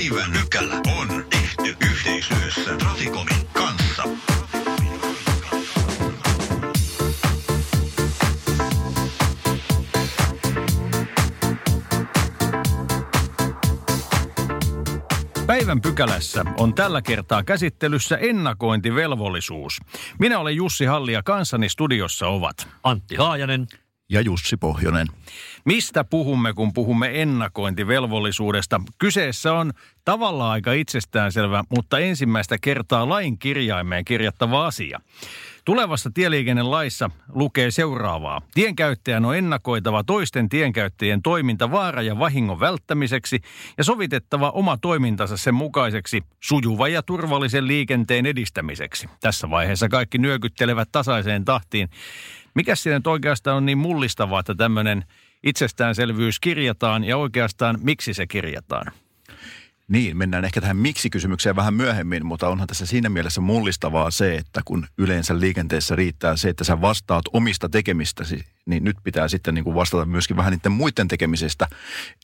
[0.00, 4.02] Päivän pykälä on tehty yhteistyössä Traficomin kanssa.
[15.46, 19.80] Päivän pykälässä on tällä kertaa käsittelyssä ennakointivelvollisuus.
[20.18, 22.68] Minä olen Jussi Halli ja kanssani studiossa ovat.
[22.84, 23.66] Antti Haajanen.
[24.10, 25.06] Ja Jussi Pohjonen.
[25.64, 28.80] Mistä puhumme, kun puhumme ennakointivelvollisuudesta?
[28.98, 29.72] Kyseessä on
[30.04, 35.00] tavallaan aika itsestäänselvä, mutta ensimmäistä kertaa lain kirjaimeen kirjattava asia.
[35.64, 38.42] Tulevassa tieliikennelaissa lukee seuraavaa.
[38.54, 43.40] Tienkäyttäjän on ennakoitava toisten tienkäyttäjien toiminta vaara- ja vahingon välttämiseksi
[43.78, 49.08] ja sovitettava oma toimintansa sen mukaiseksi sujuva ja turvallisen liikenteen edistämiseksi.
[49.20, 51.88] Tässä vaiheessa kaikki nyökyttelevät tasaiseen tahtiin.
[52.54, 55.04] Mikä siinä nyt oikeastaan on niin mullistavaa, että tämmöinen
[55.42, 58.92] itsestäänselvyys kirjataan ja oikeastaan miksi se kirjataan?
[59.88, 64.60] Niin, mennään ehkä tähän miksi-kysymykseen vähän myöhemmin, mutta onhan tässä siinä mielessä mullistavaa se, että
[64.64, 69.64] kun yleensä liikenteessä riittää se, että sä vastaat omista tekemistäsi, niin nyt pitää sitten niin
[69.64, 71.66] kuin vastata myöskin vähän niiden muiden tekemisestä.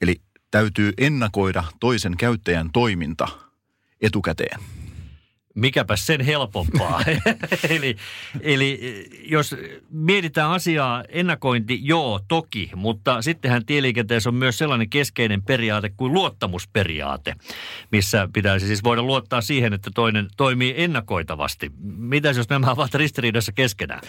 [0.00, 3.28] Eli täytyy ennakoida toisen käyttäjän toiminta
[4.00, 4.60] etukäteen.
[5.56, 7.02] Mikäpä sen helpompaa.
[7.68, 7.96] eli,
[8.40, 8.80] eli
[9.24, 9.54] jos
[9.90, 17.34] mietitään asiaa, ennakointi, joo, toki, mutta sittenhän tieliikenteessä on myös sellainen keskeinen periaate kuin luottamusperiaate,
[17.92, 21.72] missä pitäisi siis voida luottaa siihen, että toinen toimii ennakoitavasti.
[21.96, 24.00] Mitä jos nämä ovat ristiriidassa keskenään?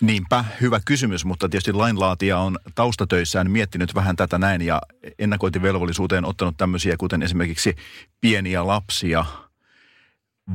[0.00, 4.82] Niinpä, hyvä kysymys, mutta tietysti lainlaatija on taustatöissään miettinyt vähän tätä näin ja
[5.18, 7.76] ennakointivelvollisuuteen ottanut tämmöisiä, kuten esimerkiksi
[8.20, 9.24] pieniä lapsia–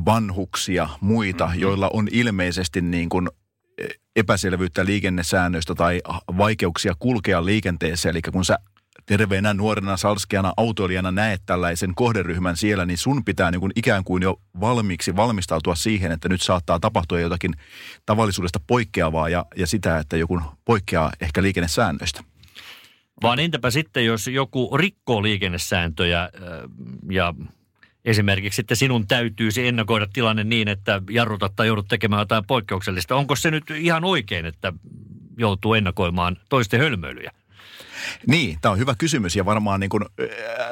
[0.04, 1.60] vanhuksia, muita, mm-hmm.
[1.60, 3.28] joilla on ilmeisesti niin kuin
[4.16, 6.00] epäselvyyttä liikennesäännöistä tai
[6.38, 8.10] vaikeuksia kulkea liikenteessä.
[8.10, 8.58] Eli kun sä
[9.06, 14.22] terveenä, nuorena, salskeana, autoilijana näet tällaisen kohderyhmän siellä, niin sun pitää niin kuin ikään kuin
[14.22, 17.54] jo valmiiksi valmistautua siihen, että nyt saattaa tapahtua jotakin
[18.06, 22.24] tavallisuudesta poikkeavaa ja, ja sitä, että joku poikkeaa ehkä liikennesäännöistä.
[23.22, 26.30] Vaan entäpä sitten, jos joku rikkoo liikennesääntöjä
[27.10, 27.34] ja
[28.06, 33.16] esimerkiksi, että sinun täytyisi ennakoida tilanne niin, että jarrutat tai joudut tekemään jotain poikkeuksellista.
[33.16, 34.72] Onko se nyt ihan oikein, että
[35.38, 37.30] joutuu ennakoimaan toisten hölmöilyjä?
[38.26, 40.06] Niin, tämä on hyvä kysymys ja varmaan niin kun,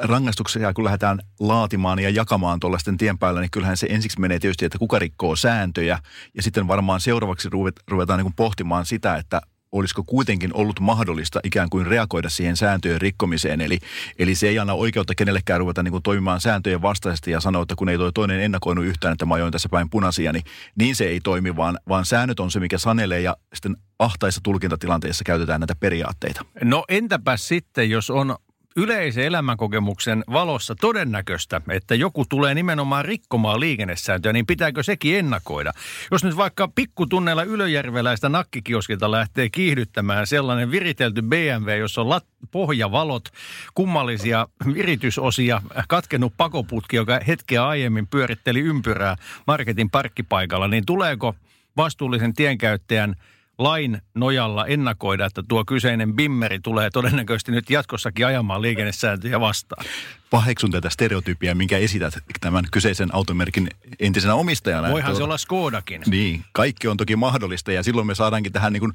[0.01, 4.65] rangaistuksia kun lähdetään laatimaan ja jakamaan tuollaisten tien päällä, niin kyllähän se ensiksi menee tietysti,
[4.65, 5.99] että kuka rikkoo sääntöjä
[6.33, 7.49] ja sitten varmaan seuraavaksi
[7.87, 9.41] ruvetaan niin pohtimaan sitä, että
[9.77, 13.61] olisiko kuitenkin ollut mahdollista ikään kuin reagoida siihen sääntöjen rikkomiseen.
[13.61, 13.79] Eli,
[14.19, 17.75] eli se ei anna oikeutta kenellekään ruveta niin kuin toimimaan sääntöjen vastaisesti ja sanoa, että
[17.75, 20.43] kun ei toi toinen ennakoinut yhtään, että mä ajoin tässä päin punaisia, niin,
[20.75, 25.23] niin se ei toimi, vaan, vaan säännöt on se, mikä sanelee ja sitten ahtaissa tulkintatilanteissa
[25.23, 26.45] käytetään näitä periaatteita.
[26.63, 28.35] No entäpä sitten, jos on
[28.75, 35.71] yleisen elämänkokemuksen valossa todennäköistä, että joku tulee nimenomaan rikkomaan liikennesääntöjä, niin pitääkö sekin ennakoida?
[36.11, 43.29] Jos nyt vaikka pikkutunneilla ylöjärveläistä nakkikioskilta lähtee kiihdyttämään sellainen viritelty BMW, jossa on lat- pohjavalot,
[43.75, 49.15] kummallisia viritysosia, katkennut pakoputki, joka hetkeä aiemmin pyöritteli ympyrää
[49.47, 51.35] marketin parkkipaikalla, niin tuleeko
[51.77, 53.15] vastuullisen tienkäyttäjän–
[53.59, 59.85] lain nojalla ennakoida, että tuo kyseinen bimmeri tulee todennäköisesti nyt jatkossakin ajamaan liikennesääntöjä vastaan.
[60.29, 64.91] Paheksun tätä stereotypia, minkä esität tämän kyseisen automerkin entisenä omistajana.
[64.91, 66.01] Voihan se olla Skodakin.
[66.07, 68.93] Niin, kaikki on toki mahdollista ja silloin me saadaankin tähän niin kuin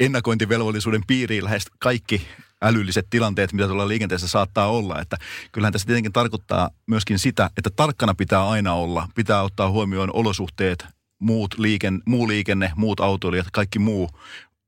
[0.00, 2.26] ennakointivelvollisuuden piiriin lähes kaikki
[2.62, 5.00] älylliset tilanteet, mitä tuolla liikenteessä saattaa olla.
[5.00, 5.16] Että
[5.52, 9.08] kyllähän tässä tietenkin tarkoittaa myöskin sitä, että tarkkana pitää aina olla.
[9.14, 10.86] Pitää ottaa huomioon olosuhteet,
[11.22, 14.10] muut liiken, muu liikenne, muut autoilijat, kaikki muu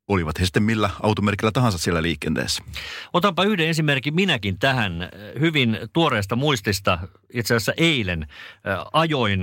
[0.08, 2.62] olivat he sitten millä automerkillä tahansa siellä liikenteessä.
[3.12, 5.08] Otanpa yhden esimerkin minäkin tähän
[5.40, 6.98] hyvin tuoreesta muistista.
[7.34, 8.26] Itse asiassa eilen
[8.92, 9.40] ajoin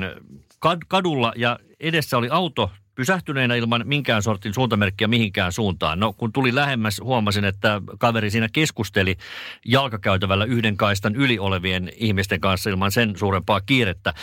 [0.87, 5.99] kadulla ja edessä oli auto, pysähtyneenä ilman minkään sortin suuntamerkkiä mihinkään suuntaan.
[5.99, 9.17] No kun tuli lähemmäs, huomasin, että kaveri siinä keskusteli
[9.65, 14.13] jalkakäytävällä yhden kaistan yli olevien ihmisten kanssa ilman sen suurempaa kiirettä.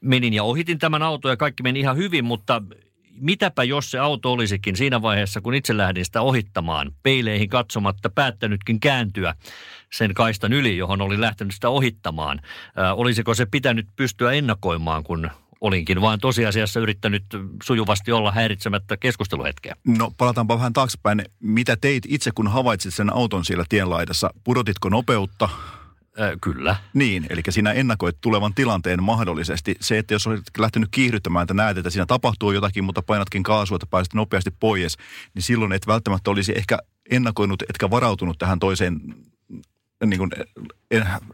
[0.00, 2.62] Menin ja ohitin tämän auton ja kaikki meni ihan hyvin, mutta
[3.14, 8.80] mitäpä jos se auto olisikin siinä vaiheessa, kun itse lähdin sitä ohittamaan, peileihin katsomatta päättänytkin
[8.80, 9.34] kääntyä
[9.92, 12.40] sen kaistan yli, johon oli lähtenyt sitä ohittamaan.
[12.78, 15.30] Ö, olisiko se pitänyt pystyä ennakoimaan, kun
[15.62, 17.24] olinkin vaan tosiasiassa yrittänyt
[17.62, 19.76] sujuvasti olla häiritsemättä keskusteluhetkeä.
[19.86, 21.24] No palataanpa vähän taaksepäin.
[21.40, 24.30] Mitä teit itse, kun havaitsit sen auton siellä tienlaidassa?
[24.44, 25.48] Pudotitko nopeutta?
[26.40, 26.76] Kyllä.
[26.94, 29.76] Niin, eli sinä ennakoit tulevan tilanteen mahdollisesti.
[29.80, 33.76] Se, että jos olet lähtenyt kiihdyttämään, että näet, että siinä tapahtuu jotakin, mutta painatkin kaasua,
[33.76, 34.96] että pääset nopeasti pois,
[35.34, 36.78] niin silloin et välttämättä olisi ehkä
[37.10, 39.00] ennakoinut, etkä varautunut tähän toiseen
[40.06, 40.30] niin kuin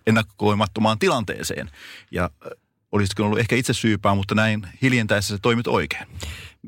[0.07, 1.71] ennakoimattomaan tilanteeseen.
[2.11, 2.31] Ja
[2.93, 6.07] olisitko ollut ehkä itse syypää, mutta näin hiljentäessä se toimit oikein.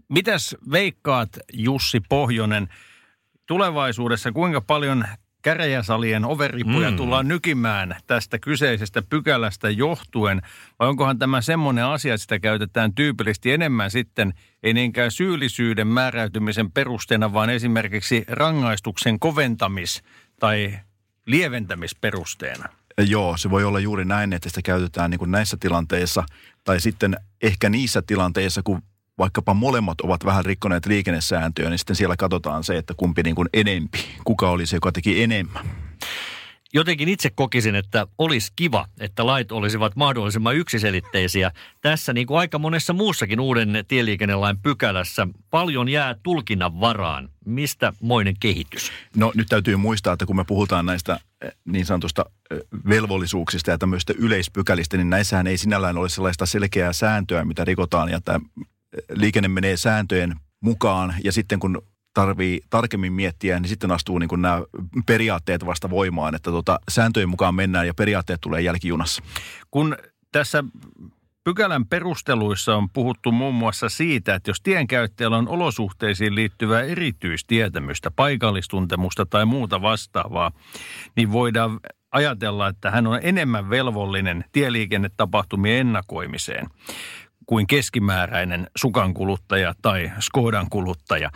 [0.09, 2.69] Mitäs veikkaat, Jussi Pohjonen,
[3.47, 5.05] tulevaisuudessa kuinka paljon
[5.43, 6.97] käräjäsalien overippuja mm.
[6.97, 10.43] tullaan nykimään tästä kyseisestä pykälästä johtuen?
[10.79, 16.73] Vai onkohan tämä semmoinen asia, että sitä käytetään tyypillisesti enemmän sitten, ei niinkään syyllisyyden määräytymisen
[16.73, 20.03] perusteena, vaan esimerkiksi rangaistuksen koventamis-
[20.41, 20.79] tai
[21.27, 22.80] lieventämisperusteena?
[23.03, 26.25] Joo, se voi olla juuri näin, että sitä käytetään niin kuin näissä tilanteissa
[26.65, 28.83] tai sitten ehkä niissä tilanteissa, kun
[29.19, 33.49] vaikkapa molemmat ovat vähän rikkoneet liikennesääntöjä, niin sitten siellä katsotaan se, että kumpi niin kuin
[33.53, 35.90] enempi, kuka oli se, joka teki enemmän.
[36.75, 41.53] Jotenkin itse kokisin, että olisi kiva, että lait olisivat mahdollisimman yksiselitteisiä.
[41.81, 47.29] Tässä niin kuin aika monessa muussakin uuden tieliikennelain pykälässä paljon jää tulkinnan varaan.
[47.45, 48.93] Mistä moinen kehitys?
[49.17, 52.59] No nyt täytyy muistaa, että kun me puhutaan näistä eh, niin sanotusta eh,
[52.89, 58.21] velvollisuuksista ja tämmöistä yleispykälistä, niin näissähän ei sinällään ole sellaista selkeää sääntöä, mitä rikotaan ja
[58.21, 58.41] tämä
[59.15, 61.83] liikenne menee sääntöjen mukaan ja sitten kun
[62.15, 64.63] tarvii tarkemmin miettiä, niin sitten astuu niin kuin nämä
[65.07, 69.23] periaatteet vasta voimaan, että tota, sääntöjen mukaan mennään ja periaatteet tulee jälkijunassa.
[69.71, 69.97] Kun
[70.33, 70.65] tässä
[71.45, 79.27] pykälän perusteluissa on puhuttu muun muassa siitä, että jos tienkäyttäjällä on olosuhteisiin liittyvää erityistietämystä, paikallistuntemusta
[79.27, 80.53] tai muuta vastaavaa,
[81.17, 81.81] niin voidaan
[82.13, 86.67] ajatella, että hän on enemmän velvollinen tieliikennetapahtumien ennakoimiseen
[87.47, 91.31] kuin keskimääräinen sukan kuluttaja tai Skodan kuluttaja.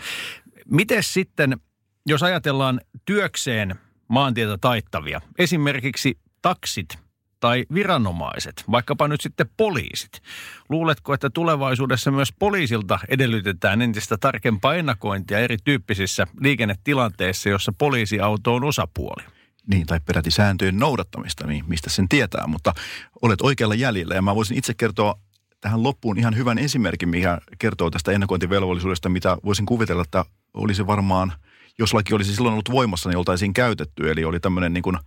[0.70, 1.60] Miten sitten,
[2.06, 3.74] jos ajatellaan työkseen
[4.08, 6.98] maantietä taittavia, esimerkiksi taksit
[7.40, 10.22] tai viranomaiset, vaikkapa nyt sitten poliisit.
[10.68, 19.24] Luuletko, että tulevaisuudessa myös poliisilta edellytetään entistä tarkempaa ennakointia erityyppisissä liikennetilanteissa, jossa poliisiauto on osapuoli?
[19.66, 22.74] Niin, tai peräti sääntöjen noudattamista, niin mistä sen tietää, mutta
[23.22, 24.14] olet oikealla jäljellä.
[24.14, 25.18] Ja mä voisin itse kertoa
[25.60, 30.24] tähän loppuun ihan hyvän esimerkin, mikä kertoo tästä ennakointivelvollisuudesta, mitä voisin kuvitella, että
[30.54, 31.32] olisi varmaan,
[31.78, 34.10] jos laki olisi silloin ollut voimassa, niin oltaisiin käytetty.
[34.10, 34.98] Eli oli tämmöinen niin kuin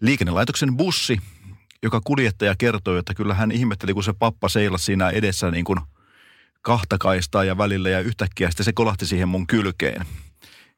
[0.00, 1.18] liikennelaitoksen bussi,
[1.82, 5.78] joka kuljettaja kertoi, että kyllä hän ihmetteli, kun se pappa seilasi siinä edessä niin kuin
[6.62, 10.06] kahta kaistaa ja välillä ja yhtäkkiä sitten se kolahti siihen mun kylkeen.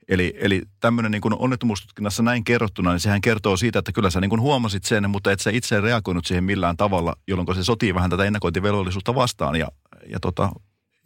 [0.09, 4.29] Eli, eli tämmöinen niin onnettomuustutkinnassa näin kerrottuna, niin sehän kertoo siitä, että kyllä sä niin
[4.29, 8.11] kuin huomasit sen, mutta et sä itse reagoinut siihen millään tavalla, jolloin se sotii vähän
[8.11, 9.69] tätä ennakointivelvollisuutta vastaan ja,
[10.09, 10.51] ja tota,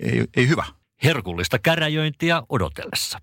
[0.00, 0.64] ei, ei hyvä.
[1.04, 3.20] Herkullista käräjöintiä odotellessa.